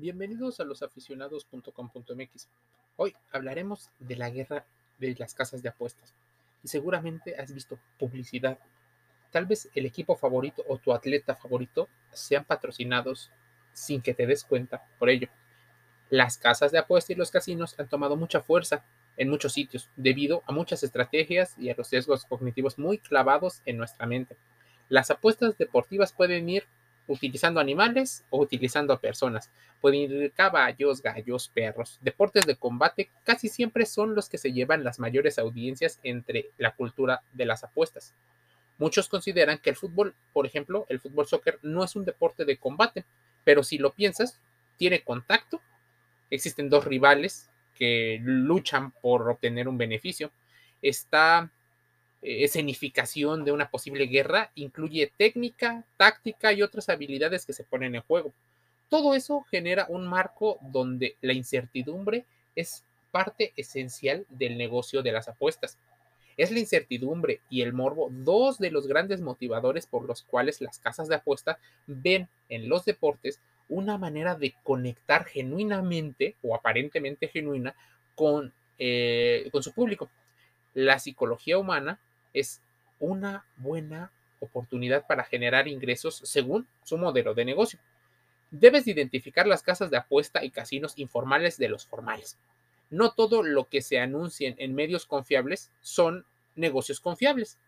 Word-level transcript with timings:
Bienvenidos 0.00 0.60
a 0.60 0.64
losaficionados.com.mx. 0.64 2.48
Hoy 2.96 3.14
hablaremos 3.32 3.90
de 3.98 4.16
la 4.16 4.30
guerra 4.30 4.64
de 4.98 5.14
las 5.18 5.34
casas 5.34 5.62
de 5.62 5.68
apuestas. 5.68 6.14
Y 6.64 6.68
seguramente 6.68 7.36
has 7.36 7.52
visto 7.52 7.78
publicidad. 7.98 8.58
Tal 9.30 9.44
vez 9.44 9.68
el 9.74 9.84
equipo 9.84 10.16
favorito 10.16 10.64
o 10.68 10.78
tu 10.78 10.94
atleta 10.94 11.36
favorito 11.36 11.90
sean 12.12 12.46
patrocinados 12.46 13.30
sin 13.74 14.00
que 14.00 14.14
te 14.14 14.26
des 14.26 14.42
cuenta 14.42 14.88
por 14.98 15.10
ello. 15.10 15.28
Las 16.08 16.38
casas 16.38 16.72
de 16.72 16.78
apuestas 16.78 17.10
y 17.10 17.16
los 17.16 17.30
casinos 17.30 17.78
han 17.78 17.90
tomado 17.90 18.16
mucha 18.16 18.40
fuerza 18.40 18.86
en 19.18 19.28
muchos 19.28 19.52
sitios 19.52 19.90
debido 19.96 20.42
a 20.46 20.52
muchas 20.52 20.82
estrategias 20.82 21.58
y 21.58 21.68
a 21.68 21.74
los 21.76 21.88
sesgos 21.88 22.24
cognitivos 22.24 22.78
muy 22.78 22.96
clavados 22.96 23.60
en 23.66 23.76
nuestra 23.76 24.06
mente. 24.06 24.38
Las 24.88 25.10
apuestas 25.10 25.58
deportivas 25.58 26.14
pueden 26.14 26.48
ir 26.48 26.64
utilizando 27.10 27.58
animales 27.58 28.24
o 28.30 28.40
utilizando 28.40 28.92
a 28.92 29.00
personas. 29.00 29.50
Pueden 29.80 30.00
ir 30.00 30.32
caballos, 30.32 31.02
gallos, 31.02 31.48
perros. 31.48 31.98
Deportes 32.00 32.46
de 32.46 32.54
combate 32.54 33.10
casi 33.24 33.48
siempre 33.48 33.84
son 33.84 34.14
los 34.14 34.28
que 34.28 34.38
se 34.38 34.52
llevan 34.52 34.84
las 34.84 35.00
mayores 35.00 35.38
audiencias 35.38 35.98
entre 36.04 36.50
la 36.56 36.74
cultura 36.74 37.22
de 37.32 37.46
las 37.46 37.64
apuestas. 37.64 38.14
Muchos 38.78 39.08
consideran 39.08 39.58
que 39.58 39.70
el 39.70 39.76
fútbol, 39.76 40.14
por 40.32 40.46
ejemplo, 40.46 40.86
el 40.88 41.00
fútbol 41.00 41.26
soccer 41.26 41.58
no 41.62 41.82
es 41.82 41.96
un 41.96 42.04
deporte 42.04 42.44
de 42.44 42.56
combate, 42.56 43.04
pero 43.42 43.64
si 43.64 43.76
lo 43.76 43.92
piensas, 43.92 44.38
tiene 44.76 45.02
contacto. 45.02 45.60
Existen 46.30 46.70
dos 46.70 46.84
rivales 46.84 47.50
que 47.74 48.20
luchan 48.22 48.92
por 48.92 49.28
obtener 49.28 49.66
un 49.66 49.76
beneficio. 49.76 50.30
Está 50.80 51.50
eh, 52.22 52.44
escenificación 52.44 53.44
de 53.44 53.52
una 53.52 53.70
posible 53.70 54.06
guerra 54.06 54.50
incluye 54.54 55.12
técnica, 55.16 55.84
táctica 55.96 56.52
y 56.52 56.62
otras 56.62 56.88
habilidades 56.88 57.46
que 57.46 57.52
se 57.52 57.64
ponen 57.64 57.94
en 57.94 58.02
juego. 58.02 58.32
Todo 58.88 59.14
eso 59.14 59.42
genera 59.50 59.86
un 59.88 60.06
marco 60.06 60.58
donde 60.60 61.16
la 61.20 61.32
incertidumbre 61.32 62.26
es 62.56 62.84
parte 63.10 63.52
esencial 63.56 64.26
del 64.28 64.58
negocio 64.58 65.02
de 65.02 65.12
las 65.12 65.28
apuestas. 65.28 65.78
Es 66.36 66.50
la 66.50 66.58
incertidumbre 66.58 67.40
y 67.48 67.62
el 67.62 67.72
morbo 67.72 68.08
dos 68.10 68.58
de 68.58 68.70
los 68.70 68.86
grandes 68.86 69.20
motivadores 69.20 69.86
por 69.86 70.04
los 70.04 70.22
cuales 70.22 70.60
las 70.60 70.78
casas 70.78 71.08
de 71.08 71.16
apuesta 71.16 71.58
ven 71.86 72.28
en 72.48 72.68
los 72.68 72.84
deportes 72.84 73.40
una 73.68 73.98
manera 73.98 74.34
de 74.34 74.54
conectar 74.62 75.24
genuinamente 75.24 76.36
o 76.42 76.54
aparentemente 76.54 77.28
genuina 77.28 77.74
con, 78.14 78.52
eh, 78.78 79.48
con 79.52 79.62
su 79.62 79.72
público. 79.72 80.10
La 80.74 80.98
psicología 80.98 81.58
humana 81.58 81.98
es 82.32 82.60
una 82.98 83.44
buena 83.56 84.12
oportunidad 84.40 85.06
para 85.06 85.24
generar 85.24 85.68
ingresos 85.68 86.20
según 86.24 86.66
su 86.84 86.98
modelo 86.98 87.34
de 87.34 87.44
negocio. 87.44 87.78
Debes 88.50 88.86
identificar 88.86 89.46
las 89.46 89.62
casas 89.62 89.90
de 89.90 89.96
apuesta 89.96 90.44
y 90.44 90.50
casinos 90.50 90.94
informales 90.96 91.56
de 91.56 91.68
los 91.68 91.86
formales. 91.86 92.36
No 92.90 93.12
todo 93.12 93.42
lo 93.42 93.68
que 93.68 93.82
se 93.82 94.00
anuncien 94.00 94.56
en 94.58 94.74
medios 94.74 95.06
confiables 95.06 95.70
son 95.80 96.24
negocios 96.56 97.00
confiables. 97.00 97.58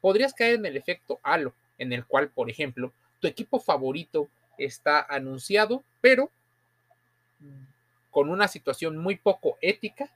Podrías 0.00 0.32
caer 0.32 0.54
en 0.54 0.66
el 0.66 0.76
efecto 0.76 1.20
halo, 1.22 1.54
en 1.78 1.92
el 1.92 2.06
cual, 2.06 2.30
por 2.30 2.48
ejemplo, 2.48 2.92
tu 3.20 3.26
equipo 3.26 3.60
favorito 3.60 4.28
está 4.56 5.02
anunciado, 5.02 5.84
pero 6.00 6.30
con 8.10 8.30
una 8.30 8.48
situación 8.48 8.96
muy 8.96 9.16
poco 9.16 9.58
ética, 9.60 10.08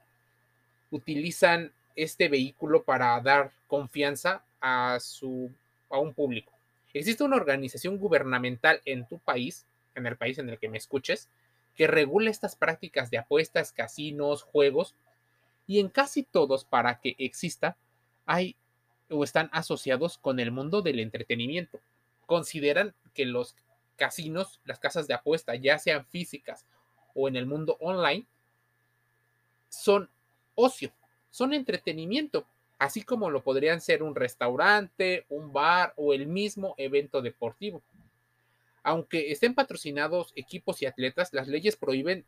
utilizan 0.89 1.71
este 1.95 2.29
vehículo 2.29 2.83
para 2.83 3.19
dar 3.21 3.51
confianza 3.67 4.43
a, 4.61 4.99
su, 4.99 5.51
a 5.89 5.99
un 5.99 6.13
público. 6.13 6.51
Existe 6.93 7.23
una 7.23 7.35
organización 7.35 7.97
gubernamental 7.97 8.81
en 8.85 9.07
tu 9.07 9.19
país, 9.19 9.65
en 9.95 10.05
el 10.05 10.17
país 10.17 10.37
en 10.39 10.49
el 10.49 10.57
que 10.57 10.69
me 10.69 10.77
escuches, 10.77 11.29
que 11.75 11.87
regula 11.87 12.29
estas 12.29 12.55
prácticas 12.55 13.09
de 13.09 13.19
apuestas, 13.19 13.71
casinos, 13.71 14.43
juegos, 14.43 14.95
y 15.67 15.79
en 15.79 15.89
casi 15.89 16.23
todos, 16.23 16.65
para 16.65 16.99
que 16.99 17.15
exista, 17.19 17.77
hay 18.25 18.55
o 19.09 19.23
están 19.23 19.49
asociados 19.51 20.17
con 20.17 20.39
el 20.39 20.51
mundo 20.51 20.81
del 20.81 20.99
entretenimiento. 20.99 21.79
Consideran 22.25 22.93
que 23.13 23.25
los 23.25 23.55
casinos, 23.95 24.59
las 24.65 24.79
casas 24.79 25.07
de 25.07 25.13
apuesta, 25.13 25.55
ya 25.55 25.77
sean 25.77 26.05
físicas 26.05 26.65
o 27.13 27.27
en 27.27 27.35
el 27.35 27.45
mundo 27.45 27.77
online, 27.79 28.25
son 29.69 30.09
ocio, 30.55 30.91
son 31.29 31.53
entretenimiento, 31.53 32.45
así 32.77 33.03
como 33.03 33.29
lo 33.29 33.43
podrían 33.43 33.81
ser 33.81 34.03
un 34.03 34.15
restaurante, 34.15 35.25
un 35.29 35.51
bar 35.53 35.93
o 35.95 36.13
el 36.13 36.27
mismo 36.27 36.75
evento 36.77 37.21
deportivo. 37.21 37.81
Aunque 38.83 39.31
estén 39.31 39.53
patrocinados 39.53 40.31
equipos 40.35 40.81
y 40.81 40.85
atletas, 40.85 41.33
las 41.33 41.47
leyes 41.47 41.75
prohíben 41.75 42.25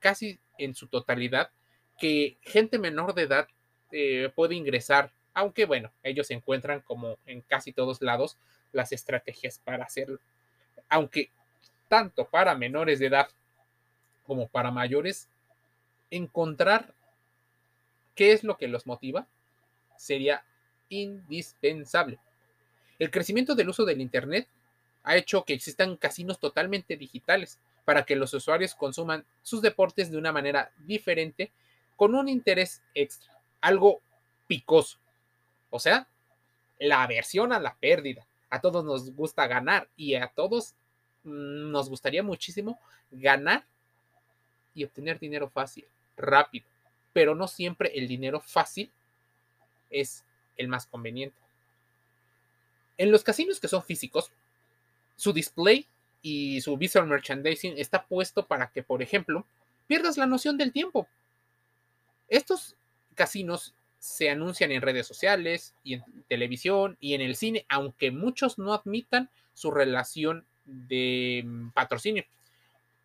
casi 0.00 0.38
en 0.58 0.74
su 0.74 0.88
totalidad 0.88 1.50
que 1.98 2.36
gente 2.42 2.78
menor 2.78 3.14
de 3.14 3.22
edad 3.22 3.48
eh, 3.92 4.30
puede 4.34 4.54
ingresar, 4.54 5.12
aunque 5.32 5.64
bueno, 5.64 5.92
ellos 6.02 6.30
encuentran 6.30 6.80
como 6.80 7.18
en 7.26 7.40
casi 7.42 7.72
todos 7.72 8.02
lados 8.02 8.36
las 8.72 8.92
estrategias 8.92 9.60
para 9.60 9.84
hacerlo. 9.84 10.18
Aunque 10.88 11.30
tanto 11.88 12.28
para 12.28 12.56
menores 12.56 12.98
de 12.98 13.06
edad 13.06 13.28
como 14.26 14.48
para 14.48 14.70
mayores, 14.70 15.28
encontrar 16.10 16.92
¿Qué 18.14 18.32
es 18.32 18.44
lo 18.44 18.56
que 18.56 18.68
los 18.68 18.86
motiva? 18.86 19.26
Sería 19.96 20.44
indispensable. 20.88 22.18
El 22.98 23.10
crecimiento 23.10 23.54
del 23.54 23.68
uso 23.68 23.84
del 23.84 24.00
Internet 24.00 24.48
ha 25.02 25.16
hecho 25.16 25.44
que 25.44 25.54
existan 25.54 25.96
casinos 25.96 26.38
totalmente 26.38 26.96
digitales 26.96 27.58
para 27.84 28.04
que 28.04 28.16
los 28.16 28.32
usuarios 28.32 28.74
consuman 28.74 29.24
sus 29.42 29.60
deportes 29.60 30.10
de 30.10 30.18
una 30.18 30.32
manera 30.32 30.72
diferente 30.78 31.52
con 31.96 32.14
un 32.14 32.28
interés 32.28 32.82
extra, 32.94 33.32
algo 33.60 34.00
picoso. 34.46 34.98
O 35.70 35.78
sea, 35.78 36.08
la 36.78 37.02
aversión 37.02 37.52
a 37.52 37.60
la 37.60 37.74
pérdida. 37.74 38.26
A 38.48 38.60
todos 38.60 38.84
nos 38.84 39.10
gusta 39.14 39.46
ganar 39.46 39.88
y 39.96 40.14
a 40.14 40.28
todos 40.28 40.74
mm, 41.24 41.70
nos 41.72 41.88
gustaría 41.88 42.22
muchísimo 42.22 42.78
ganar 43.10 43.64
y 44.74 44.84
obtener 44.84 45.18
dinero 45.18 45.48
fácil, 45.50 45.86
rápido 46.16 46.73
pero 47.14 47.34
no 47.34 47.48
siempre 47.48 47.92
el 47.94 48.06
dinero 48.06 48.40
fácil 48.40 48.90
es 49.88 50.24
el 50.58 50.68
más 50.68 50.86
conveniente. 50.86 51.38
En 52.98 53.10
los 53.10 53.24
casinos 53.24 53.60
que 53.60 53.68
son 53.68 53.82
físicos, 53.82 54.30
su 55.16 55.32
display 55.32 55.86
y 56.20 56.60
su 56.60 56.76
visual 56.76 57.06
merchandising 57.06 57.78
está 57.78 58.04
puesto 58.04 58.46
para 58.46 58.70
que, 58.70 58.82
por 58.82 59.00
ejemplo, 59.00 59.46
pierdas 59.86 60.18
la 60.18 60.26
noción 60.26 60.58
del 60.58 60.72
tiempo. 60.72 61.08
Estos 62.28 62.76
casinos 63.14 63.74
se 63.98 64.28
anuncian 64.28 64.72
en 64.72 64.82
redes 64.82 65.06
sociales 65.06 65.74
y 65.84 65.94
en 65.94 66.02
televisión 66.28 66.96
y 67.00 67.14
en 67.14 67.20
el 67.20 67.36
cine, 67.36 67.64
aunque 67.68 68.10
muchos 68.10 68.58
no 68.58 68.74
admitan 68.74 69.30
su 69.54 69.70
relación 69.70 70.44
de 70.64 71.42
mm, 71.46 71.70
patrocinio 71.70 72.24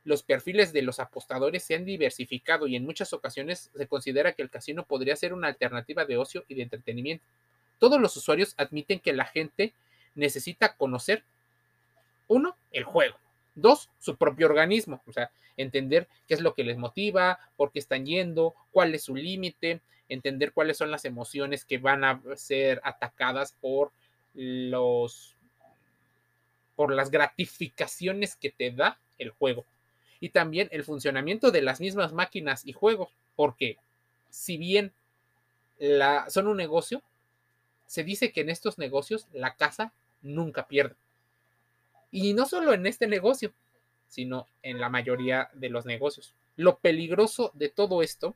los 0.04 0.24
perfiles 0.24 0.74
de 0.74 0.82
los 0.82 1.00
apostadores 1.00 1.64
se 1.64 1.76
han 1.76 1.86
diversificado 1.86 2.68
y 2.68 2.76
en 2.76 2.86
muchas 2.86 3.14
ocasiones 3.14 3.70
se 3.76 3.88
considera 3.88 4.34
que 4.34 4.42
el 4.42 4.50
casino 4.50 4.86
podría 4.86 5.16
ser 5.16 5.34
una 5.34 5.48
alternativa 5.48 6.06
de 6.06 6.18
ocio 6.18 6.46
y 6.48 6.56
de 6.56 6.64
entretenimiento. 6.64 7.26
Todos 7.80 8.00
los 8.00 8.16
usuarios 8.16 8.54
admiten 8.58 9.00
que 9.00 9.14
la 9.14 9.26
gente 9.26 9.74
necesita 10.16 10.76
conocer, 10.76 11.24
uno, 12.28 12.56
el 12.72 12.84
juego, 12.84 13.18
dos, 13.56 13.90
su 14.00 14.16
propio 14.16 14.48
organismo, 14.48 15.02
o 15.06 15.14
sea, 15.14 15.32
entender 15.58 16.08
qué 16.28 16.34
es 16.36 16.42
lo 16.42 16.54
que 16.54 16.64
les 16.64 16.78
motiva, 16.78 17.40
por 17.58 17.72
qué 17.72 17.80
están 17.80 18.06
yendo, 18.06 18.54
cuál 18.72 18.94
es 18.96 19.04
su 19.04 19.16
límite, 19.16 19.82
entender 20.08 20.54
cuáles 20.54 20.78
son 20.78 20.92
las 20.92 21.06
emociones 21.06 21.66
que 21.66 21.78
van 21.78 22.04
a 22.04 22.22
ser 22.36 22.82
atacadas 22.84 23.54
por 23.60 23.92
los 24.34 25.36
por 26.76 26.94
las 26.94 27.12
gratificaciones 27.12 28.38
que 28.38 28.52
te 28.52 28.72
da 28.72 29.00
el 29.18 29.32
juego 29.32 29.66
y 30.20 30.30
también 30.30 30.68
el 30.72 30.84
funcionamiento 30.84 31.52
de 31.52 31.62
las 31.62 31.80
mismas 31.80 32.14
máquinas 32.14 32.66
y 32.66 32.74
juegos, 32.74 33.10
porque 33.36 33.78
si 34.30 34.58
bien 34.58 34.92
la, 35.78 36.30
son 36.30 36.48
un 36.48 36.58
negocio, 36.58 37.02
se 37.86 38.04
dice 38.04 38.32
que 38.32 38.42
en 38.42 38.50
estos 38.50 38.78
negocios 38.78 39.28
la 39.34 39.56
casa 39.56 39.94
nunca 40.22 40.68
pierde. 40.68 40.96
Y 42.12 42.34
no 42.34 42.46
solo 42.46 42.74
en 42.74 42.86
este 42.86 43.08
negocio, 43.08 43.54
sino 44.08 44.48
en 44.64 44.80
la 44.80 44.90
mayoría 44.90 45.50
de 45.54 45.70
los 45.70 45.86
negocios. 45.86 46.34
Lo 46.56 46.78
peligroso 46.78 47.52
de 47.54 47.70
todo 47.70 48.02
esto 48.02 48.36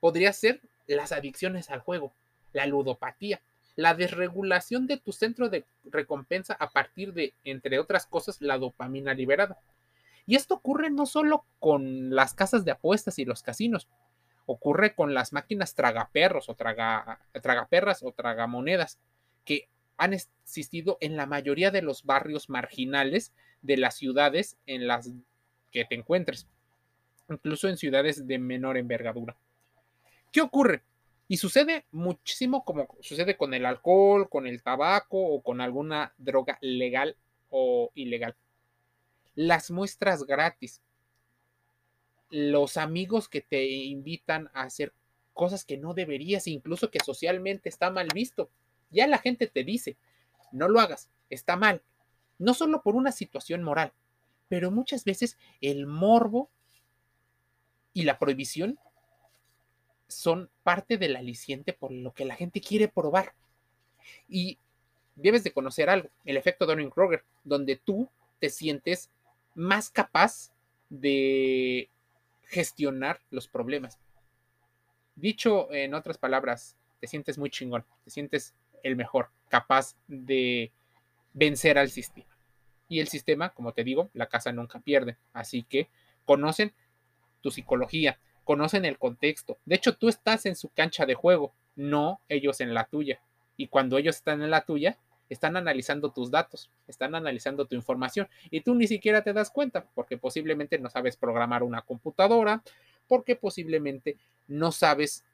podría 0.00 0.32
ser 0.32 0.60
las 0.86 1.12
adicciones 1.12 1.70
al 1.70 1.80
juego, 1.80 2.12
la 2.52 2.66
ludopatía, 2.66 3.40
la 3.76 3.94
desregulación 3.94 4.86
de 4.86 4.98
tu 4.98 5.12
centro 5.12 5.48
de 5.48 5.64
recompensa 5.84 6.54
a 6.60 6.70
partir 6.70 7.12
de, 7.12 7.32
entre 7.44 7.78
otras 7.78 8.06
cosas, 8.06 8.40
la 8.40 8.58
dopamina 8.58 9.14
liberada. 9.14 9.58
Y 10.26 10.36
esto 10.36 10.54
ocurre 10.54 10.90
no 10.90 11.06
solo 11.06 11.44
con 11.58 12.14
las 12.14 12.34
casas 12.34 12.64
de 12.64 12.70
apuestas 12.70 13.18
y 13.18 13.24
los 13.24 13.42
casinos, 13.42 13.88
ocurre 14.46 14.94
con 14.94 15.14
las 15.14 15.32
máquinas 15.32 15.74
tragaperros 15.74 16.48
o 16.48 16.54
traga, 16.54 17.20
tragaperras 17.42 18.02
o 18.02 18.12
tragamonedas 18.12 18.98
que 19.44 19.68
han 19.96 20.12
existido 20.12 20.98
en 21.00 21.16
la 21.16 21.26
mayoría 21.26 21.70
de 21.70 21.82
los 21.82 22.04
barrios 22.04 22.48
marginales 22.50 23.32
de 23.62 23.76
las 23.76 23.94
ciudades 23.94 24.58
en 24.66 24.86
las 24.86 25.10
que 25.70 25.84
te 25.84 25.94
encuentres. 25.94 26.46
incluso 27.28 27.68
en 27.68 27.78
ciudades 27.78 28.26
de 28.26 28.38
menor 28.38 28.76
envergadura. 28.76 29.34
¿Qué 30.30 30.42
ocurre? 30.42 30.82
Y 31.26 31.38
sucede 31.38 31.86
muchísimo 31.90 32.64
como 32.66 32.86
sucede 33.00 33.38
con 33.38 33.54
el 33.54 33.64
alcohol, 33.64 34.28
con 34.28 34.46
el 34.46 34.62
tabaco 34.62 35.16
o 35.16 35.42
con 35.42 35.62
alguna 35.62 36.12
droga 36.18 36.58
legal 36.60 37.16
o 37.48 37.90
ilegal. 37.94 38.36
Las 39.34 39.70
muestras 39.70 40.24
gratis. 40.24 40.80
Los 42.30 42.76
amigos 42.76 43.28
que 43.28 43.40
te 43.40 43.64
invitan 43.66 44.50
a 44.54 44.62
hacer 44.62 44.92
cosas 45.32 45.64
que 45.64 45.76
no 45.76 45.94
deberías, 45.94 46.46
incluso 46.46 46.90
que 46.90 47.00
socialmente 47.04 47.68
está 47.68 47.90
mal 47.90 48.08
visto. 48.14 48.50
Ya 48.90 49.06
la 49.06 49.18
gente 49.18 49.46
te 49.46 49.64
dice, 49.64 49.96
no 50.52 50.68
lo 50.68 50.80
hagas, 50.80 51.10
está 51.28 51.56
mal. 51.56 51.82
No 52.38 52.54
solo 52.54 52.82
por 52.82 52.94
una 52.94 53.12
situación 53.12 53.62
moral, 53.62 53.92
pero 54.48 54.70
muchas 54.70 55.04
veces 55.04 55.36
el 55.60 55.86
morbo 55.86 56.50
y 57.92 58.02
la 58.02 58.18
prohibición 58.18 58.78
son 60.08 60.50
parte 60.62 60.98
del 60.98 61.16
aliciente 61.16 61.72
por 61.72 61.92
lo 61.92 62.12
que 62.12 62.24
la 62.24 62.36
gente 62.36 62.60
quiere 62.60 62.88
probar. 62.88 63.34
Y 64.28 64.58
debes 65.16 65.44
de 65.44 65.52
conocer 65.52 65.90
algo, 65.90 66.10
el 66.24 66.36
efecto 66.36 66.66
Dunning-Kruger, 66.66 67.24
donde 67.42 67.76
tú 67.76 68.08
te 68.38 68.50
sientes 68.50 69.10
más 69.54 69.90
capaz 69.90 70.52
de 70.88 71.88
gestionar 72.44 73.20
los 73.30 73.48
problemas. 73.48 73.98
Dicho 75.16 75.72
en 75.72 75.94
otras 75.94 76.18
palabras, 76.18 76.76
te 77.00 77.06
sientes 77.06 77.38
muy 77.38 77.50
chingón, 77.50 77.84
te 78.04 78.10
sientes 78.10 78.54
el 78.82 78.96
mejor, 78.96 79.30
capaz 79.48 79.96
de 80.08 80.72
vencer 81.32 81.78
al 81.78 81.90
sistema. 81.90 82.28
Y 82.88 83.00
el 83.00 83.08
sistema, 83.08 83.50
como 83.50 83.72
te 83.72 83.84
digo, 83.84 84.10
la 84.12 84.28
casa 84.28 84.52
nunca 84.52 84.80
pierde. 84.80 85.16
Así 85.32 85.62
que 85.62 85.88
conocen 86.24 86.72
tu 87.40 87.50
psicología, 87.50 88.18
conocen 88.44 88.84
el 88.84 88.98
contexto. 88.98 89.58
De 89.64 89.74
hecho, 89.76 89.96
tú 89.96 90.08
estás 90.08 90.46
en 90.46 90.56
su 90.56 90.68
cancha 90.68 91.06
de 91.06 91.14
juego, 91.14 91.54
no 91.76 92.20
ellos 92.28 92.60
en 92.60 92.74
la 92.74 92.84
tuya. 92.84 93.20
Y 93.56 93.68
cuando 93.68 93.98
ellos 93.98 94.16
están 94.16 94.42
en 94.42 94.50
la 94.50 94.64
tuya, 94.64 94.98
están 95.28 95.56
analizando 95.56 96.12
tus 96.12 96.30
datos, 96.30 96.70
están 96.86 97.14
analizando 97.14 97.66
tu 97.66 97.74
información 97.74 98.28
y 98.50 98.60
tú 98.60 98.74
ni 98.74 98.86
siquiera 98.86 99.22
te 99.22 99.32
das 99.32 99.50
cuenta 99.50 99.86
porque 99.94 100.18
posiblemente 100.18 100.78
no 100.78 100.90
sabes 100.90 101.16
programar 101.16 101.62
una 101.62 101.82
computadora, 101.82 102.62
porque 103.08 103.36
posiblemente 103.36 104.16
no 104.48 104.72
sabes 104.72 105.24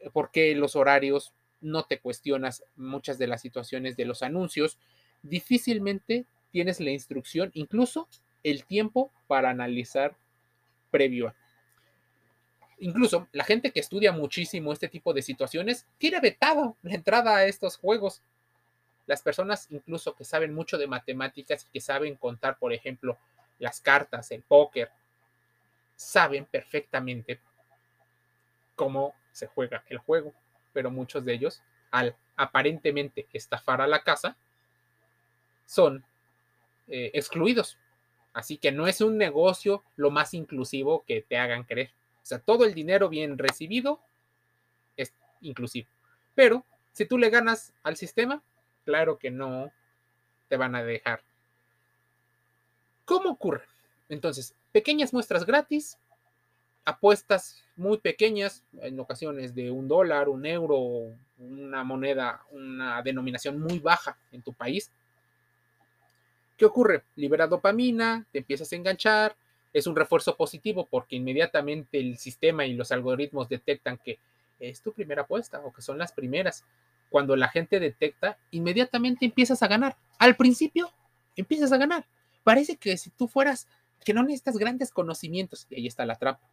eh, 0.00 0.10
por 0.10 0.30
qué 0.30 0.54
los 0.54 0.76
horarios, 0.76 1.32
no 1.60 1.84
te 1.84 2.00
cuestionas 2.00 2.64
muchas 2.76 3.18
de 3.18 3.28
las 3.28 3.40
situaciones 3.40 3.96
de 3.96 4.04
los 4.04 4.22
anuncios, 4.22 4.78
difícilmente 5.22 6.26
tienes 6.50 6.80
la 6.80 6.90
instrucción, 6.90 7.50
incluso 7.54 8.08
el 8.42 8.64
tiempo 8.64 9.12
para 9.26 9.50
analizar 9.50 10.16
previo 10.90 11.28
a. 11.28 11.34
Incluso 12.78 13.28
la 13.30 13.44
gente 13.44 13.70
que 13.70 13.78
estudia 13.78 14.10
muchísimo 14.10 14.72
este 14.72 14.88
tipo 14.88 15.14
de 15.14 15.22
situaciones 15.22 15.86
tiene 15.98 16.18
vetado 16.18 16.76
la 16.82 16.94
entrada 16.94 17.36
a 17.36 17.46
estos 17.46 17.76
juegos. 17.76 18.22
Las 19.06 19.22
personas 19.22 19.66
incluso 19.70 20.14
que 20.14 20.24
saben 20.24 20.54
mucho 20.54 20.78
de 20.78 20.86
matemáticas 20.86 21.64
y 21.64 21.72
que 21.72 21.80
saben 21.80 22.16
contar, 22.16 22.58
por 22.58 22.72
ejemplo, 22.72 23.18
las 23.58 23.80
cartas, 23.80 24.30
el 24.30 24.42
póker, 24.42 24.90
saben 25.96 26.44
perfectamente 26.44 27.40
cómo 28.74 29.14
se 29.32 29.46
juega 29.46 29.84
el 29.88 29.98
juego, 29.98 30.34
pero 30.72 30.90
muchos 30.90 31.24
de 31.24 31.34
ellos, 31.34 31.62
al 31.90 32.16
aparentemente 32.36 33.26
estafar 33.32 33.80
a 33.80 33.86
la 33.86 34.02
casa, 34.02 34.36
son 35.66 36.04
eh, 36.88 37.10
excluidos. 37.14 37.78
Así 38.32 38.56
que 38.56 38.72
no 38.72 38.86
es 38.86 39.00
un 39.00 39.18
negocio 39.18 39.84
lo 39.96 40.10
más 40.10 40.34
inclusivo 40.34 41.04
que 41.06 41.22
te 41.22 41.36
hagan 41.36 41.64
creer. 41.64 41.90
O 42.22 42.26
sea, 42.26 42.38
todo 42.38 42.64
el 42.64 42.74
dinero 42.74 43.08
bien 43.08 43.36
recibido 43.36 44.00
es 44.96 45.12
inclusivo. 45.40 45.88
Pero 46.34 46.64
si 46.92 47.04
tú 47.04 47.18
le 47.18 47.30
ganas 47.30 47.72
al 47.82 47.96
sistema, 47.96 48.42
claro 48.84 49.18
que 49.18 49.30
no 49.30 49.70
te 50.48 50.56
van 50.56 50.74
a 50.74 50.82
dejar. 50.82 51.22
¿Cómo 53.04 53.30
ocurre? 53.30 53.64
Entonces, 54.08 54.54
pequeñas 54.72 55.12
muestras 55.12 55.44
gratis, 55.44 55.98
apuestas 56.84 57.62
muy 57.76 57.98
pequeñas, 57.98 58.62
en 58.80 58.98
ocasiones 59.00 59.54
de 59.54 59.70
un 59.70 59.88
dólar, 59.88 60.28
un 60.28 60.44
euro, 60.46 61.14
una 61.38 61.84
moneda, 61.84 62.42
una 62.50 63.02
denominación 63.02 63.60
muy 63.60 63.78
baja 63.78 64.16
en 64.30 64.42
tu 64.42 64.52
país. 64.52 64.90
¿Qué 66.56 66.64
ocurre? 66.64 67.02
Libera 67.16 67.46
dopamina, 67.46 68.26
te 68.30 68.38
empiezas 68.38 68.72
a 68.72 68.76
enganchar, 68.76 69.36
es 69.72 69.86
un 69.86 69.96
refuerzo 69.96 70.36
positivo 70.36 70.86
porque 70.88 71.16
inmediatamente 71.16 71.98
el 71.98 72.18
sistema 72.18 72.66
y 72.66 72.74
los 72.74 72.92
algoritmos 72.92 73.48
detectan 73.48 73.98
que 73.98 74.18
es 74.60 74.80
tu 74.80 74.92
primera 74.92 75.22
apuesta 75.22 75.60
o 75.60 75.72
que 75.72 75.82
son 75.82 75.98
las 75.98 76.12
primeras. 76.12 76.64
Cuando 77.12 77.36
la 77.36 77.48
gente 77.48 77.78
detecta, 77.78 78.38
inmediatamente 78.50 79.26
empiezas 79.26 79.62
a 79.62 79.68
ganar. 79.68 79.98
Al 80.18 80.34
principio, 80.34 80.90
empiezas 81.36 81.70
a 81.70 81.76
ganar. 81.76 82.06
Parece 82.42 82.78
que 82.78 82.96
si 82.96 83.10
tú 83.10 83.28
fueras, 83.28 83.68
que 84.02 84.14
no 84.14 84.22
necesitas 84.22 84.56
grandes 84.56 84.90
conocimientos, 84.90 85.66
y 85.68 85.76
ahí 85.76 85.86
está 85.86 86.06
la 86.06 86.16
trampa. 86.16 86.50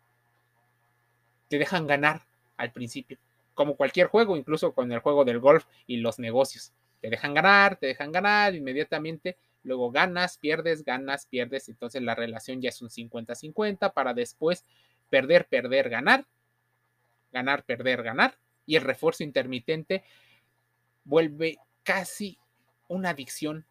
Te 1.47 1.57
dejan 1.57 1.87
ganar 1.87 2.27
al 2.57 2.73
principio, 2.73 3.17
como 3.53 3.77
cualquier 3.77 4.07
juego, 4.07 4.35
incluso 4.35 4.73
con 4.73 4.91
el 4.91 4.99
juego 4.99 5.23
del 5.23 5.39
golf 5.39 5.65
y 5.87 5.97
los 5.97 6.19
negocios. 6.19 6.73
Te 6.99 7.09
dejan 7.09 7.33
ganar, 7.33 7.77
te 7.77 7.87
dejan 7.87 8.11
ganar, 8.11 8.53
inmediatamente 8.53 9.37
luego 9.63 9.91
ganas, 9.91 10.37
pierdes, 10.37 10.83
ganas, 10.83 11.25
pierdes, 11.25 11.69
entonces 11.69 12.01
la 12.01 12.15
relación 12.15 12.61
ya 12.61 12.69
es 12.69 12.81
un 12.81 12.89
50-50 12.89 13.93
para 13.93 14.13
después 14.13 14.65
perder, 15.09 15.47
perder, 15.47 15.89
ganar, 15.89 16.25
ganar, 17.31 17.63
perder, 17.63 18.03
ganar, 18.03 18.37
y 18.65 18.75
el 18.75 18.83
refuerzo 18.83 19.23
intermitente 19.23 20.03
vuelve 21.09 21.57
casi 21.81 22.37
una 22.87 23.09
adicción, 23.09 23.65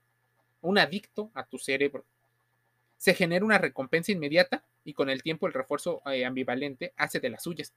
un 0.60 0.76
adicto 0.76 1.30
a 1.34 1.46
tu 1.46 1.58
cerebro. 1.58 2.04
Se 2.96 3.14
genera 3.14 3.44
una 3.44 3.58
recompensa 3.58 4.10
inmediata 4.10 4.64
y 4.84 4.92
con 4.92 5.08
el 5.08 5.22
tiempo 5.22 5.46
el 5.46 5.52
refuerzo 5.52 6.02
eh, 6.06 6.24
ambivalente 6.24 6.92
hace 6.96 7.20
de 7.20 7.30
las 7.30 7.44
suyas. 7.44 7.72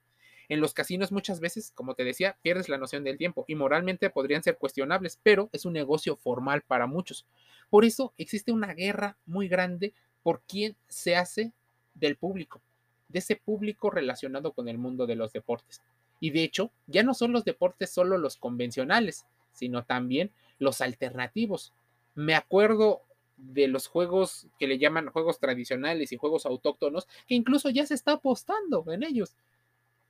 En 0.50 0.62
los 0.62 0.74
casinos 0.74 1.12
muchas 1.12 1.40
veces, 1.40 1.72
como 1.76 1.94
te 1.94 2.04
decía, 2.04 2.38
pierdes 2.42 2.70
la 2.70 2.80
noción 2.80 3.04
del 3.04 3.20
tiempo 3.20 3.46
y 3.48 3.54
moralmente 3.54 4.10
podrían 4.10 4.42
ser 4.42 4.58
cuestionables, 4.58 5.20
pero 5.22 5.48
es 5.54 5.64
un 5.66 5.74
negocio 5.74 6.18
formal 6.18 6.64
para 6.64 6.88
muchos. 6.88 7.28
Por 7.70 7.86
eso 7.86 8.14
existe 8.18 8.52
una 8.52 8.74
guerra 8.74 9.16
muy 9.28 9.48
grande 9.48 9.94
por 10.24 10.42
quién 10.42 10.76
se 10.88 11.16
hace 11.16 11.54
del 11.94 12.18
público, 12.18 12.62
de 13.10 13.20
ese 13.20 13.36
público 13.36 13.92
relacionado 13.92 14.54
con 14.54 14.68
el 14.68 14.80
mundo 14.80 15.06
de 15.06 15.16
los 15.16 15.32
deportes. 15.32 15.84
Y 16.20 16.32
de 16.32 16.44
hecho, 16.44 16.72
ya 16.88 17.04
no 17.04 17.14
son 17.14 17.32
los 17.32 17.46
deportes 17.46 17.92
solo 17.92 18.18
los 18.18 18.38
convencionales, 18.38 19.26
sino 19.52 19.84
también 19.84 20.32
los 20.60 20.82
alternativos. 20.82 21.74
Me 22.16 22.36
acuerdo 22.36 23.02
de 23.38 23.68
los 23.68 23.88
juegos 23.88 24.48
que 24.60 24.68
le 24.68 24.78
llaman 24.78 25.10
juegos 25.10 25.40
tradicionales 25.40 26.12
y 26.12 26.18
juegos 26.18 26.46
autóctonos, 26.46 27.08
que 27.28 27.36
incluso 27.36 27.70
ya 27.70 27.86
se 27.86 27.96
está 27.96 28.14
apostando 28.14 28.86
en 28.92 29.04
ellos. 29.04 29.36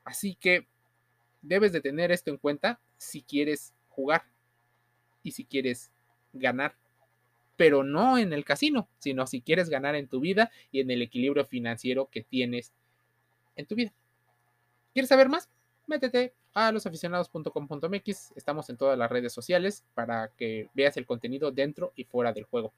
Así 0.03 0.35
que 0.35 0.67
debes 1.41 1.71
de 1.71 1.81
tener 1.81 2.11
esto 2.11 2.29
en 2.29 2.37
cuenta 2.37 2.79
si 2.97 3.21
quieres 3.21 3.73
jugar 3.89 4.23
y 5.23 5.31
si 5.31 5.45
quieres 5.45 5.91
ganar, 6.33 6.75
pero 7.55 7.83
no 7.83 8.17
en 8.17 8.33
el 8.33 8.43
casino, 8.43 8.87
sino 8.99 9.27
si 9.27 9.41
quieres 9.41 9.69
ganar 9.69 9.95
en 9.95 10.07
tu 10.07 10.19
vida 10.19 10.51
y 10.71 10.81
en 10.81 10.91
el 10.91 11.01
equilibrio 11.01 11.45
financiero 11.45 12.09
que 12.11 12.23
tienes 12.23 12.73
en 13.55 13.65
tu 13.65 13.75
vida. 13.75 13.93
¿Quieres 14.93 15.09
saber 15.09 15.29
más? 15.29 15.49
Métete 15.87 16.33
a 16.53 16.71
losaficionados.com.mx, 16.71 18.33
estamos 18.35 18.69
en 18.69 18.77
todas 18.77 18.97
las 18.97 19.09
redes 19.09 19.33
sociales 19.33 19.83
para 19.93 20.29
que 20.29 20.69
veas 20.73 20.97
el 20.97 21.05
contenido 21.05 21.51
dentro 21.51 21.93
y 21.95 22.03
fuera 22.03 22.33
del 22.33 22.45
juego. 22.45 22.73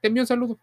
Te 0.00 0.08
envío 0.08 0.22
un 0.22 0.26
saludo. 0.26 0.58